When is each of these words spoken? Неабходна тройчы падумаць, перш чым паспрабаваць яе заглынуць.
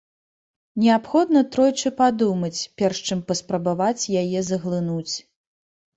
Неабходна 0.83 1.43
тройчы 1.57 1.93
падумаць, 2.01 2.61
перш 2.83 2.97
чым 3.11 3.21
паспрабаваць 3.29 4.09
яе 4.23 4.39
заглынуць. 4.49 5.15